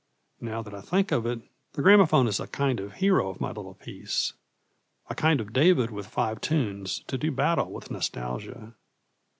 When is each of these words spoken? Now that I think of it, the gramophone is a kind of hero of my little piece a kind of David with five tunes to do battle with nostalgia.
Now 0.39 0.63
that 0.63 0.73
I 0.73 0.81
think 0.81 1.11
of 1.11 1.27
it, 1.27 1.41
the 1.73 1.83
gramophone 1.83 2.25
is 2.27 2.39
a 2.39 2.47
kind 2.47 2.79
of 2.79 2.93
hero 2.93 3.29
of 3.29 3.39
my 3.39 3.49
little 3.49 3.75
piece 3.75 4.33
a 5.11 5.13
kind 5.13 5.39
of 5.39 5.53
David 5.53 5.91
with 5.91 6.07
five 6.07 6.41
tunes 6.41 7.01
to 7.05 7.19
do 7.19 7.31
battle 7.31 7.71
with 7.71 7.91
nostalgia. 7.91 8.73